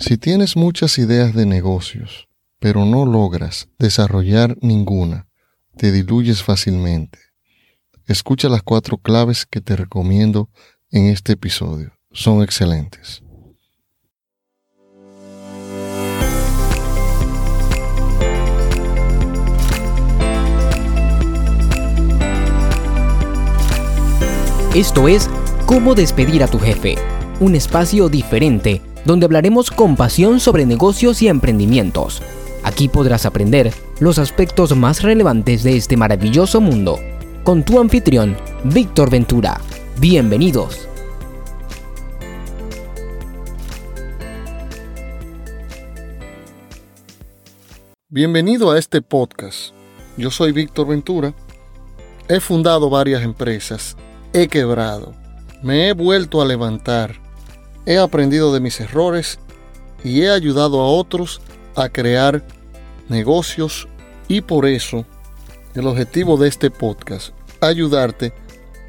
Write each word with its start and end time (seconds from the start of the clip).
Si 0.00 0.16
tienes 0.16 0.56
muchas 0.56 0.96
ideas 0.98 1.34
de 1.34 1.44
negocios, 1.44 2.28
pero 2.60 2.84
no 2.84 3.04
logras 3.04 3.68
desarrollar 3.80 4.56
ninguna, 4.60 5.26
te 5.76 5.90
diluyes 5.90 6.44
fácilmente. 6.44 7.18
Escucha 8.06 8.48
las 8.48 8.62
cuatro 8.62 8.98
claves 8.98 9.44
que 9.44 9.60
te 9.60 9.74
recomiendo 9.74 10.50
en 10.92 11.06
este 11.06 11.32
episodio. 11.32 11.98
Son 12.12 12.44
excelentes. 12.44 13.24
Esto 24.76 25.08
es 25.08 25.28
Cómo 25.66 25.96
despedir 25.96 26.44
a 26.44 26.46
tu 26.46 26.60
jefe, 26.60 26.94
un 27.40 27.56
espacio 27.56 28.08
diferente 28.08 28.80
donde 29.04 29.26
hablaremos 29.26 29.70
con 29.70 29.96
pasión 29.96 30.40
sobre 30.40 30.66
negocios 30.66 31.22
y 31.22 31.28
emprendimientos. 31.28 32.22
Aquí 32.62 32.88
podrás 32.88 33.26
aprender 33.26 33.72
los 34.00 34.18
aspectos 34.18 34.76
más 34.76 35.02
relevantes 35.02 35.62
de 35.62 35.76
este 35.76 35.96
maravilloso 35.96 36.60
mundo. 36.60 36.98
Con 37.44 37.64
tu 37.64 37.80
anfitrión, 37.80 38.36
Víctor 38.64 39.10
Ventura. 39.10 39.60
Bienvenidos. 39.98 40.88
Bienvenido 48.10 48.70
a 48.70 48.78
este 48.78 49.02
podcast. 49.02 49.74
Yo 50.16 50.30
soy 50.30 50.52
Víctor 50.52 50.88
Ventura. 50.88 51.34
He 52.28 52.40
fundado 52.40 52.90
varias 52.90 53.22
empresas. 53.22 53.96
He 54.32 54.48
quebrado. 54.48 55.14
Me 55.62 55.88
he 55.88 55.92
vuelto 55.92 56.42
a 56.42 56.46
levantar 56.46 57.27
he 57.88 57.96
aprendido 57.96 58.52
de 58.52 58.60
mis 58.60 58.78
errores 58.80 59.38
y 60.04 60.20
he 60.20 60.30
ayudado 60.30 60.82
a 60.82 60.86
otros 60.86 61.40
a 61.74 61.88
crear 61.88 62.44
negocios 63.08 63.88
y 64.28 64.42
por 64.42 64.66
eso 64.66 65.06
el 65.74 65.86
objetivo 65.86 66.36
de 66.36 66.48
este 66.48 66.70
podcast, 66.70 67.30
ayudarte 67.62 68.34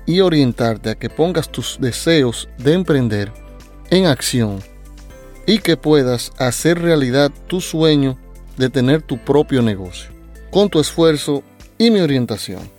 y 0.06 0.20
orientarte 0.20 0.90
a 0.90 0.96
que 0.96 1.10
pongas 1.10 1.48
tus 1.48 1.78
deseos 1.80 2.50
de 2.58 2.74
emprender 2.74 3.32
en 3.90 4.06
acción 4.06 4.60
y 5.48 5.60
que 5.60 5.78
puedas 5.78 6.34
hacer 6.38 6.82
realidad 6.82 7.32
tu 7.48 7.62
sueño 7.62 8.18
de 8.58 8.70
tener 8.70 9.02
tu 9.02 9.18
propio 9.18 9.62
negocio, 9.62 10.10
con 10.52 10.68
tu 10.70 10.82
esfuerzo 10.82 11.42
y 11.78 11.90
mi 11.90 12.02
orientación. 12.02 12.70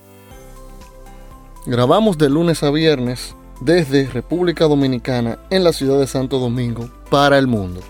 Grabamos 1.65 2.19
de 2.19 2.29
lunes 2.29 2.63
a 2.63 2.71
viernes 2.71 3.35
desde 3.61 4.07
República 4.07 4.65
Dominicana 4.65 5.39
en 5.51 5.65
la 5.65 5.73
ciudad 5.73 5.99
de 5.99 6.07
Santo 6.07 6.39
Domingo 6.39 6.89
para 7.11 7.39
el 7.39 7.47
mundo. 7.47 7.81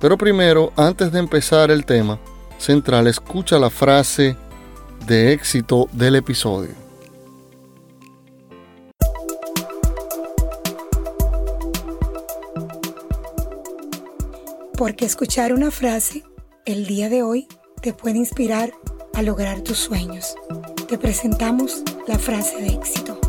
Pero 0.00 0.16
primero, 0.16 0.72
antes 0.76 1.12
de 1.12 1.18
empezar 1.18 1.70
el 1.70 1.84
tema 1.84 2.18
central, 2.58 3.06
escucha 3.06 3.58
la 3.58 3.70
frase 3.70 4.36
de 5.06 5.32
éxito 5.32 5.88
del 5.92 6.16
episodio. 6.16 6.70
Porque 14.76 15.04
escuchar 15.04 15.52
una 15.52 15.70
frase 15.70 16.24
el 16.64 16.86
día 16.86 17.10
de 17.10 17.22
hoy 17.22 17.46
te 17.82 17.92
puede 17.92 18.16
inspirar 18.16 18.72
a 19.12 19.20
lograr 19.20 19.60
tus 19.60 19.76
sueños. 19.76 20.34
Te 20.88 20.96
presentamos 20.96 21.82
la 22.06 22.18
frase 22.18 22.62
de 22.62 22.68
éxito. 22.68 23.19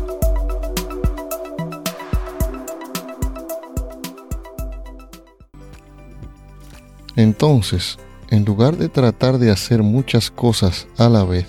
Entonces, 7.16 7.98
en 8.30 8.44
lugar 8.44 8.76
de 8.76 8.88
tratar 8.88 9.38
de 9.38 9.50
hacer 9.50 9.82
muchas 9.82 10.30
cosas 10.30 10.86
a 10.96 11.08
la 11.08 11.24
vez, 11.24 11.46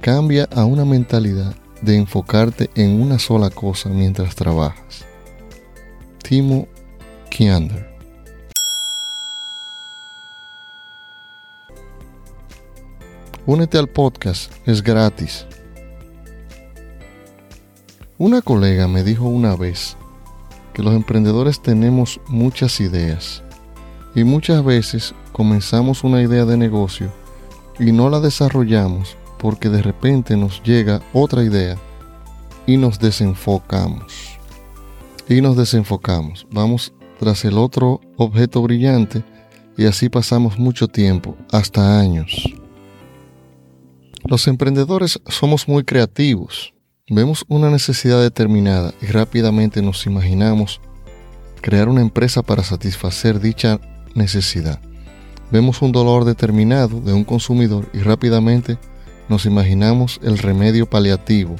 cambia 0.00 0.48
a 0.54 0.64
una 0.64 0.84
mentalidad 0.84 1.54
de 1.82 1.96
enfocarte 1.96 2.70
en 2.74 3.00
una 3.00 3.18
sola 3.18 3.50
cosa 3.50 3.88
mientras 3.90 4.34
trabajas. 4.34 5.04
Timo 6.22 6.66
Kiander 7.30 7.90
Únete 13.46 13.78
al 13.78 13.88
podcast, 13.88 14.52
es 14.66 14.82
gratis. 14.82 15.46
Una 18.18 18.42
colega 18.42 18.86
me 18.86 19.02
dijo 19.02 19.24
una 19.24 19.56
vez 19.56 19.96
que 20.74 20.82
los 20.82 20.94
emprendedores 20.94 21.62
tenemos 21.62 22.20
muchas 22.28 22.80
ideas 22.80 23.42
y 24.14 24.24
muchas 24.24 24.64
veces 24.64 25.14
comenzamos 25.32 26.04
una 26.04 26.22
idea 26.22 26.44
de 26.44 26.56
negocio 26.56 27.12
y 27.78 27.92
no 27.92 28.10
la 28.10 28.20
desarrollamos 28.20 29.16
porque 29.38 29.68
de 29.68 29.82
repente 29.82 30.36
nos 30.36 30.62
llega 30.62 31.00
otra 31.12 31.42
idea 31.42 31.76
y 32.66 32.76
nos 32.76 32.98
desenfocamos. 32.98 34.38
Y 35.28 35.40
nos 35.40 35.56
desenfocamos. 35.56 36.46
Vamos 36.50 36.92
tras 37.18 37.44
el 37.44 37.56
otro 37.56 38.00
objeto 38.16 38.62
brillante 38.62 39.22
y 39.76 39.86
así 39.86 40.08
pasamos 40.08 40.58
mucho 40.58 40.88
tiempo, 40.88 41.36
hasta 41.52 42.00
años. 42.00 42.44
Los 44.24 44.46
emprendedores 44.46 45.20
somos 45.26 45.68
muy 45.68 45.84
creativos. 45.84 46.74
Vemos 47.08 47.44
una 47.48 47.70
necesidad 47.70 48.20
determinada 48.20 48.92
y 49.00 49.06
rápidamente 49.06 49.80
nos 49.82 50.04
imaginamos 50.06 50.80
crear 51.60 51.88
una 51.88 52.02
empresa 52.02 52.42
para 52.42 52.62
satisfacer 52.62 53.40
dicha 53.40 53.80
necesidad. 54.14 54.80
Vemos 55.50 55.82
un 55.82 55.92
dolor 55.92 56.24
determinado 56.24 57.00
de 57.00 57.12
un 57.12 57.24
consumidor 57.24 57.88
y 57.92 57.98
rápidamente 57.98 58.78
nos 59.28 59.46
imaginamos 59.46 60.20
el 60.22 60.38
remedio 60.38 60.88
paliativo 60.88 61.56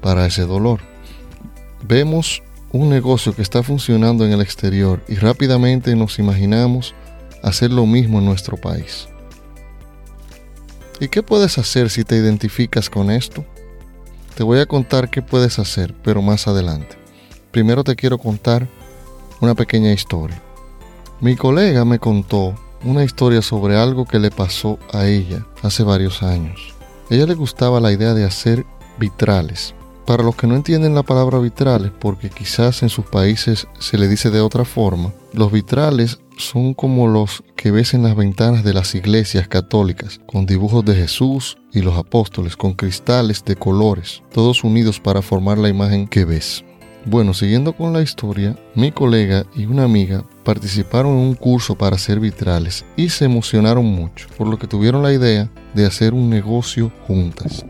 para 0.00 0.26
ese 0.26 0.42
dolor. 0.42 0.80
Vemos 1.86 2.42
un 2.72 2.90
negocio 2.90 3.34
que 3.34 3.42
está 3.42 3.62
funcionando 3.62 4.26
en 4.26 4.32
el 4.32 4.40
exterior 4.40 5.02
y 5.08 5.14
rápidamente 5.14 5.94
nos 5.96 6.18
imaginamos 6.18 6.94
hacer 7.42 7.70
lo 7.70 7.86
mismo 7.86 8.18
en 8.18 8.24
nuestro 8.24 8.56
país. 8.56 9.08
¿Y 11.00 11.08
qué 11.08 11.22
puedes 11.22 11.58
hacer 11.58 11.90
si 11.90 12.04
te 12.04 12.16
identificas 12.16 12.88
con 12.88 13.10
esto? 13.10 13.44
Te 14.36 14.42
voy 14.42 14.60
a 14.60 14.66
contar 14.66 15.10
qué 15.10 15.22
puedes 15.22 15.58
hacer, 15.58 15.94
pero 16.02 16.22
más 16.22 16.48
adelante. 16.48 16.96
Primero 17.50 17.84
te 17.84 17.94
quiero 17.94 18.18
contar 18.18 18.68
una 19.40 19.54
pequeña 19.54 19.92
historia. 19.92 20.43
Mi 21.20 21.36
colega 21.36 21.84
me 21.84 21.98
contó 21.98 22.54
una 22.84 23.04
historia 23.04 23.40
sobre 23.40 23.76
algo 23.76 24.04
que 24.04 24.18
le 24.18 24.30
pasó 24.30 24.78
a 24.92 25.06
ella 25.06 25.46
hace 25.62 25.82
varios 25.82 26.22
años. 26.22 26.74
A 27.10 27.14
ella 27.14 27.26
le 27.26 27.34
gustaba 27.34 27.80
la 27.80 27.92
idea 27.92 28.14
de 28.14 28.24
hacer 28.24 28.66
vitrales. 28.98 29.74
Para 30.06 30.22
los 30.22 30.36
que 30.36 30.46
no 30.46 30.54
entienden 30.54 30.94
la 30.94 31.02
palabra 31.02 31.38
vitrales, 31.38 31.90
porque 31.98 32.28
quizás 32.28 32.82
en 32.82 32.90
sus 32.90 33.06
países 33.06 33.68
se 33.78 33.96
le 33.96 34.06
dice 34.06 34.30
de 34.30 34.42
otra 34.42 34.66
forma, 34.66 35.14
los 35.32 35.50
vitrales 35.50 36.18
son 36.36 36.74
como 36.74 37.08
los 37.08 37.42
que 37.56 37.70
ves 37.70 37.94
en 37.94 38.02
las 38.02 38.14
ventanas 38.14 38.64
de 38.64 38.74
las 38.74 38.94
iglesias 38.94 39.48
católicas, 39.48 40.20
con 40.26 40.44
dibujos 40.44 40.84
de 40.84 40.94
Jesús 40.94 41.56
y 41.72 41.80
los 41.80 41.96
apóstoles, 41.96 42.56
con 42.56 42.74
cristales 42.74 43.44
de 43.44 43.56
colores, 43.56 44.22
todos 44.30 44.62
unidos 44.62 45.00
para 45.00 45.22
formar 45.22 45.56
la 45.56 45.70
imagen 45.70 46.06
que 46.06 46.26
ves. 46.26 46.64
Bueno, 47.06 47.34
siguiendo 47.34 47.74
con 47.74 47.92
la 47.92 48.00
historia, 48.00 48.56
mi 48.74 48.90
colega 48.90 49.44
y 49.54 49.66
una 49.66 49.84
amiga 49.84 50.24
participaron 50.42 51.12
en 51.12 51.18
un 51.18 51.34
curso 51.34 51.74
para 51.74 51.96
hacer 51.96 52.18
vitrales 52.18 52.82
y 52.96 53.10
se 53.10 53.26
emocionaron 53.26 53.84
mucho, 53.84 54.26
por 54.38 54.48
lo 54.48 54.58
que 54.58 54.66
tuvieron 54.66 55.02
la 55.02 55.12
idea 55.12 55.50
de 55.74 55.84
hacer 55.84 56.14
un 56.14 56.30
negocio 56.30 56.90
juntas. 57.06 57.66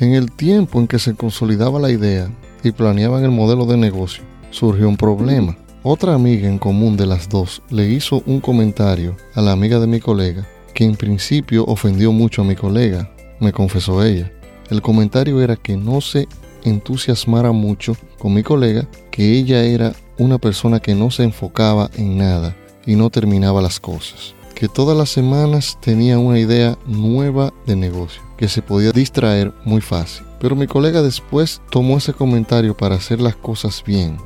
En 0.00 0.14
el 0.14 0.32
tiempo 0.32 0.80
en 0.80 0.88
que 0.88 0.98
se 0.98 1.14
consolidaba 1.14 1.78
la 1.78 1.90
idea 1.90 2.28
y 2.64 2.72
planeaban 2.72 3.22
el 3.22 3.30
modelo 3.30 3.66
de 3.66 3.76
negocio, 3.76 4.24
surgió 4.50 4.88
un 4.88 4.96
problema. 4.96 5.56
Otra 5.84 6.14
amiga 6.14 6.48
en 6.48 6.58
común 6.58 6.96
de 6.96 7.06
las 7.06 7.28
dos 7.28 7.62
le 7.70 7.88
hizo 7.88 8.24
un 8.26 8.40
comentario 8.40 9.16
a 9.34 9.42
la 9.42 9.52
amiga 9.52 9.78
de 9.78 9.86
mi 9.86 10.00
colega 10.00 10.44
que 10.74 10.84
en 10.84 10.96
principio 10.96 11.64
ofendió 11.66 12.10
mucho 12.10 12.42
a 12.42 12.44
mi 12.44 12.56
colega, 12.56 13.10
me 13.38 13.52
confesó 13.52 14.04
ella. 14.04 14.32
El 14.70 14.82
comentario 14.82 15.40
era 15.40 15.54
que 15.54 15.76
no 15.76 16.00
se 16.00 16.26
entusiasmara 16.68 17.52
mucho 17.52 17.96
con 18.18 18.34
mi 18.34 18.42
colega 18.42 18.86
que 19.10 19.38
ella 19.38 19.62
era 19.64 19.94
una 20.18 20.38
persona 20.38 20.80
que 20.80 20.94
no 20.94 21.10
se 21.10 21.24
enfocaba 21.24 21.90
en 21.96 22.18
nada 22.18 22.56
y 22.86 22.96
no 22.96 23.10
terminaba 23.10 23.62
las 23.62 23.80
cosas. 23.80 24.34
Que 24.54 24.68
todas 24.68 24.96
las 24.96 25.10
semanas 25.10 25.78
tenía 25.80 26.18
una 26.18 26.38
idea 26.38 26.78
nueva 26.86 27.52
de 27.66 27.76
negocio, 27.76 28.22
que 28.36 28.48
se 28.48 28.62
podía 28.62 28.92
distraer 28.92 29.52
muy 29.64 29.80
fácil. 29.80 30.24
Pero 30.40 30.56
mi 30.56 30.66
colega 30.66 31.02
después 31.02 31.60
tomó 31.70 31.98
ese 31.98 32.12
comentario 32.12 32.76
para 32.76 32.94
hacer 32.94 33.20
las 33.20 33.36
cosas 33.36 33.82
bien. 33.86 34.16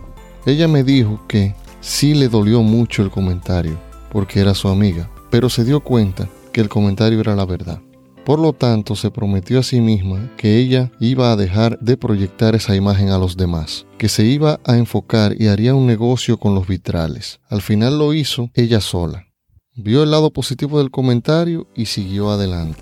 Ella 0.46 0.68
me 0.68 0.84
dijo 0.84 1.20
que 1.26 1.54
sí 1.80 2.14
le 2.14 2.28
dolió 2.28 2.62
mucho 2.62 3.02
el 3.02 3.10
comentario, 3.10 3.78
porque 4.12 4.40
era 4.40 4.54
su 4.54 4.68
amiga, 4.68 5.10
pero 5.30 5.48
se 5.48 5.64
dio 5.64 5.80
cuenta 5.80 6.28
que 6.52 6.60
el 6.60 6.68
comentario 6.68 7.20
era 7.20 7.34
la 7.34 7.44
verdad. 7.44 7.80
Por 8.30 8.38
lo 8.38 8.52
tanto, 8.52 8.94
se 8.94 9.10
prometió 9.10 9.58
a 9.58 9.64
sí 9.64 9.80
misma 9.80 10.30
que 10.36 10.58
ella 10.58 10.92
iba 11.00 11.32
a 11.32 11.36
dejar 11.36 11.80
de 11.80 11.96
proyectar 11.96 12.54
esa 12.54 12.76
imagen 12.76 13.08
a 13.08 13.18
los 13.18 13.36
demás, 13.36 13.86
que 13.98 14.08
se 14.08 14.24
iba 14.24 14.60
a 14.64 14.76
enfocar 14.76 15.34
y 15.36 15.48
haría 15.48 15.74
un 15.74 15.84
negocio 15.84 16.38
con 16.38 16.54
los 16.54 16.68
vitrales. 16.68 17.40
Al 17.48 17.60
final 17.60 17.98
lo 17.98 18.14
hizo 18.14 18.48
ella 18.54 18.80
sola. 18.80 19.26
Vio 19.74 20.04
el 20.04 20.12
lado 20.12 20.30
positivo 20.30 20.78
del 20.78 20.92
comentario 20.92 21.66
y 21.74 21.86
siguió 21.86 22.30
adelante. 22.30 22.80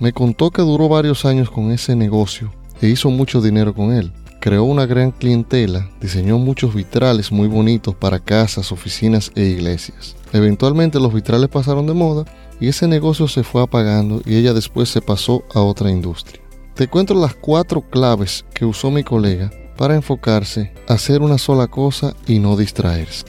Me 0.00 0.12
contó 0.12 0.50
que 0.50 0.60
duró 0.60 0.86
varios 0.90 1.24
años 1.24 1.48
con 1.48 1.72
ese 1.72 1.96
negocio 1.96 2.52
e 2.82 2.88
hizo 2.88 3.08
mucho 3.08 3.40
dinero 3.40 3.74
con 3.74 3.90
él. 3.90 4.12
Creó 4.44 4.64
una 4.64 4.84
gran 4.84 5.10
clientela, 5.10 5.88
diseñó 6.02 6.36
muchos 6.36 6.74
vitrales 6.74 7.32
muy 7.32 7.48
bonitos 7.48 7.94
para 7.94 8.20
casas, 8.20 8.72
oficinas 8.72 9.32
e 9.34 9.44
iglesias. 9.44 10.16
Eventualmente 10.34 11.00
los 11.00 11.14
vitrales 11.14 11.48
pasaron 11.48 11.86
de 11.86 11.94
moda 11.94 12.26
y 12.60 12.68
ese 12.68 12.86
negocio 12.86 13.26
se 13.26 13.42
fue 13.42 13.62
apagando 13.62 14.20
y 14.26 14.36
ella 14.36 14.52
después 14.52 14.90
se 14.90 15.00
pasó 15.00 15.44
a 15.54 15.62
otra 15.62 15.90
industria. 15.90 16.42
Te 16.74 16.88
cuento 16.88 17.14
las 17.14 17.34
cuatro 17.34 17.80
claves 17.88 18.44
que 18.52 18.66
usó 18.66 18.90
mi 18.90 19.02
colega 19.02 19.50
para 19.78 19.94
enfocarse 19.94 20.74
hacer 20.88 21.22
una 21.22 21.38
sola 21.38 21.66
cosa 21.66 22.14
y 22.26 22.38
no 22.38 22.54
distraerse. 22.54 23.24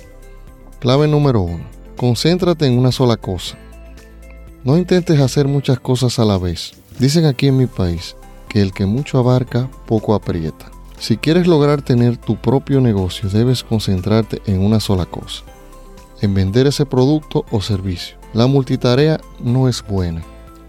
Clave 0.82 1.08
número 1.08 1.40
uno. 1.40 1.64
Concéntrate 1.96 2.68
en 2.68 2.78
una 2.78 2.92
sola 2.92 3.16
cosa. 3.16 3.58
No 4.66 4.78
intentes 4.78 5.22
hacer 5.22 5.48
muchas 5.48 5.80
cosas 5.80 6.20
a 6.20 6.26
la 6.26 6.38
vez. 6.38 6.74
Dicen 7.00 7.24
aquí 7.24 7.48
en 7.48 7.56
mi 7.56 7.68
país 7.68 8.18
que 8.50 8.62
el 8.62 8.74
que 8.74 8.86
mucho 8.86 9.18
abarca, 9.18 9.72
poco 9.88 10.14
aprieta. 10.14 10.75
Si 11.00 11.18
quieres 11.18 11.46
lograr 11.46 11.82
tener 11.82 12.18
tu 12.18 12.38
propio 12.38 12.82
negocio, 12.82 13.30
debes 13.30 13.64
concentrarte 13.64 14.42
en 14.46 14.62
una 14.62 14.80
sola 14.80 15.06
cosa, 15.06 15.44
en 16.22 16.34
vender 16.34 16.68
ese 16.68 16.86
producto 16.86 17.46
o 17.52 17.62
servicio. 17.62 18.18
La 18.34 18.48
multitarea 18.48 19.20
no 19.40 19.68
es 19.68 19.84
buena. 19.86 20.24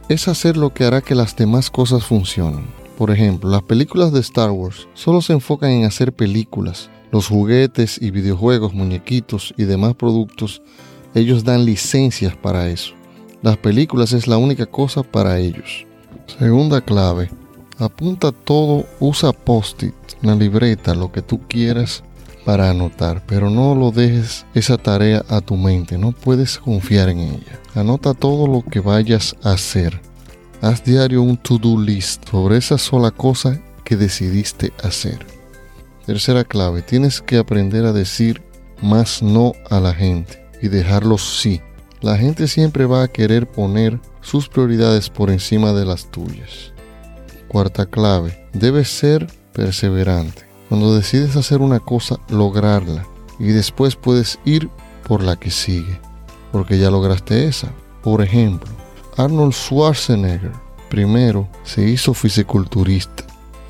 Es 0.08 0.28
hacer 0.28 0.56
lo 0.56 0.72
que 0.72 0.84
hará 0.84 1.00
que 1.00 1.14
las 1.14 1.36
demás 1.36 1.70
cosas 1.70 2.04
funcionen. 2.04 2.66
Por 2.96 3.10
ejemplo, 3.10 3.50
las 3.50 3.62
películas 3.62 4.12
de 4.12 4.20
Star 4.20 4.50
Wars 4.50 4.88
solo 4.94 5.20
se 5.20 5.32
enfocan 5.32 5.70
en 5.70 5.84
hacer 5.84 6.12
películas. 6.12 6.90
Los 7.12 7.28
juguetes 7.28 8.00
y 8.00 8.10
videojuegos, 8.10 8.72
muñequitos 8.72 9.54
y 9.56 9.64
demás 9.64 9.94
productos, 9.94 10.62
ellos 11.14 11.44
dan 11.44 11.64
licencias 11.64 12.36
para 12.36 12.68
eso. 12.68 12.92
Las 13.42 13.56
películas 13.56 14.12
es 14.12 14.26
la 14.26 14.38
única 14.38 14.66
cosa 14.66 15.02
para 15.02 15.38
ellos. 15.38 15.86
Segunda 16.38 16.80
clave, 16.80 17.30
apunta 17.78 18.32
todo, 18.32 18.86
usa 19.00 19.32
post-it, 19.32 19.94
una 20.26 20.34
libreta, 20.34 20.92
lo 20.96 21.12
que 21.12 21.22
tú 21.22 21.40
quieras 21.46 22.02
para 22.44 22.68
anotar, 22.68 23.22
pero 23.26 23.48
no 23.48 23.76
lo 23.76 23.92
dejes 23.92 24.44
esa 24.54 24.76
tarea 24.76 25.24
a 25.28 25.40
tu 25.40 25.56
mente, 25.56 25.98
no 25.98 26.10
puedes 26.10 26.58
confiar 26.58 27.08
en 27.08 27.18
ella. 27.20 27.60
Anota 27.76 28.12
todo 28.12 28.48
lo 28.48 28.62
que 28.62 28.80
vayas 28.80 29.36
a 29.44 29.52
hacer. 29.52 30.00
Haz 30.62 30.82
diario 30.82 31.22
un 31.22 31.36
to-do 31.36 31.80
list 31.80 32.28
sobre 32.28 32.56
esa 32.56 32.76
sola 32.76 33.12
cosa 33.12 33.60
que 33.84 33.96
decidiste 33.96 34.72
hacer. 34.82 35.24
Tercera 36.06 36.42
clave, 36.42 36.82
tienes 36.82 37.20
que 37.20 37.38
aprender 37.38 37.84
a 37.84 37.92
decir 37.92 38.42
más 38.82 39.22
no 39.22 39.52
a 39.70 39.78
la 39.78 39.94
gente 39.94 40.44
y 40.60 40.68
dejarlos 40.68 41.40
sí. 41.40 41.60
La 42.00 42.16
gente 42.16 42.48
siempre 42.48 42.84
va 42.86 43.04
a 43.04 43.08
querer 43.08 43.48
poner 43.48 44.00
sus 44.22 44.48
prioridades 44.48 45.08
por 45.08 45.30
encima 45.30 45.72
de 45.72 45.84
las 45.84 46.10
tuyas. 46.10 46.72
Cuarta 47.46 47.86
clave, 47.86 48.48
debes 48.52 48.88
ser 48.88 49.28
perseverante. 49.56 50.42
Cuando 50.68 50.94
decides 50.94 51.34
hacer 51.34 51.62
una 51.62 51.80
cosa, 51.80 52.18
lograrla. 52.28 53.06
Y 53.38 53.46
después 53.46 53.96
puedes 53.96 54.38
ir 54.44 54.68
por 55.08 55.22
la 55.22 55.36
que 55.36 55.50
sigue. 55.50 55.98
Porque 56.52 56.78
ya 56.78 56.90
lograste 56.90 57.46
esa. 57.46 57.72
Por 58.02 58.22
ejemplo, 58.22 58.70
Arnold 59.16 59.54
Schwarzenegger 59.54 60.52
primero 60.90 61.48
se 61.64 61.88
hizo 61.88 62.14
fisiculturista 62.14 63.24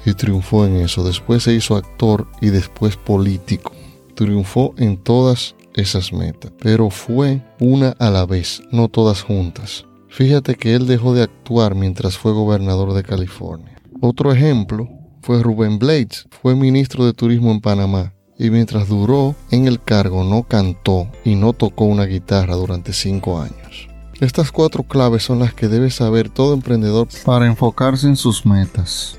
y 0.05 0.15
triunfó 0.15 0.67
en 0.67 0.77
eso. 0.77 1.05
Después 1.05 1.45
se 1.45 1.55
hizo 1.55 1.77
actor 1.77 2.27
y 2.41 2.49
después 2.49 2.97
político. 2.97 3.73
Triunfó 4.15 4.75
en 4.77 4.97
todas 4.97 5.55
esas 5.75 6.13
metas. 6.13 6.53
Pero 6.61 6.91
fue 6.91 7.43
una 7.61 7.91
a 7.99 8.11
la 8.11 8.27
vez, 8.27 8.63
no 8.73 8.89
todas 8.89 9.23
juntas. 9.23 9.87
Fíjate 10.09 10.57
que 10.57 10.75
él 10.75 10.87
dejó 10.87 11.15
de 11.15 11.23
actuar 11.23 11.75
mientras 11.75 12.17
fue 12.17 12.33
gobernador 12.33 12.95
de 12.95 13.03
California. 13.03 13.77
Otro 14.01 14.33
ejemplo 14.33 14.89
fue 15.27 15.43
Rubén 15.43 15.81
Blades, 15.81 16.29
fue 16.41 16.55
ministro 16.55 17.05
de 17.05 17.13
Turismo 17.13 17.51
en 17.51 17.61
Panamá 17.61 18.13
y 18.39 18.49
mientras 18.51 18.87
duró 18.87 19.35
en 19.51 19.67
el 19.67 19.83
cargo 19.83 20.23
no 20.23 20.45
cantó 20.45 21.11
y 21.25 21.35
no 21.35 21.53
tocó 21.53 21.87
una 21.87 22.05
guitarra 22.05 22.55
durante 22.55 22.93
cinco 22.93 23.41
años. 23.41 23.89
Estas 24.21 24.53
cuatro 24.53 24.85
claves 24.85 25.25
son 25.25 25.41
las 25.41 25.53
que 25.53 25.67
debe 25.67 25.91
saber 25.91 26.29
todo 26.29 26.55
emprendedor 26.55 27.09
para 27.25 27.47
enfocarse 27.47 28.07
en 28.07 28.15
sus 28.15 28.47
metas. 28.47 29.19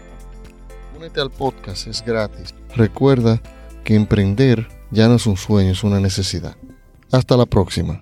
Únete 0.98 1.20
al 1.20 1.30
podcast, 1.30 1.88
es 1.88 2.02
gratis. 2.06 2.56
Recuerda 2.74 3.42
que 3.84 3.96
emprender 3.96 4.70
ya 4.92 5.10
no 5.10 5.16
es 5.16 5.28
un 5.28 5.36
sueño, 5.36 5.72
es 5.72 5.84
una 5.84 6.00
necesidad. 6.00 6.56
Hasta 7.12 7.36
la 7.36 7.46
próxima. 7.46 8.00